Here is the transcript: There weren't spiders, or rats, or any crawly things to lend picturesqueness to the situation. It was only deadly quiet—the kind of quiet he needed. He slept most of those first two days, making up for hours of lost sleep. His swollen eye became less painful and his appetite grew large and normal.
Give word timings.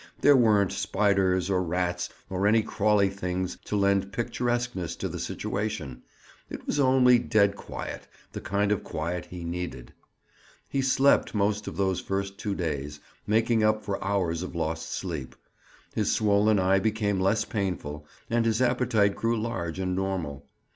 There 0.21 0.35
weren't 0.35 0.71
spiders, 0.71 1.47
or 1.47 1.61
rats, 1.61 2.09
or 2.27 2.47
any 2.47 2.63
crawly 2.63 3.11
things 3.11 3.57
to 3.65 3.75
lend 3.75 4.11
picturesqueness 4.11 4.95
to 4.95 5.07
the 5.07 5.19
situation. 5.19 6.01
It 6.49 6.65
was 6.65 6.79
only 6.79 7.19
deadly 7.19 7.53
quiet—the 7.57 8.41
kind 8.41 8.71
of 8.71 8.83
quiet 8.83 9.25
he 9.27 9.43
needed. 9.43 9.93
He 10.67 10.81
slept 10.81 11.35
most 11.35 11.67
of 11.67 11.77
those 11.77 11.99
first 11.99 12.39
two 12.39 12.55
days, 12.55 12.99
making 13.27 13.63
up 13.63 13.85
for 13.85 14.03
hours 14.03 14.41
of 14.41 14.55
lost 14.55 14.91
sleep. 14.91 15.35
His 15.93 16.11
swollen 16.11 16.57
eye 16.57 16.79
became 16.79 17.19
less 17.19 17.45
painful 17.45 18.07
and 18.27 18.43
his 18.47 18.59
appetite 18.59 19.15
grew 19.15 19.39
large 19.39 19.77
and 19.77 19.95
normal. 19.95 20.47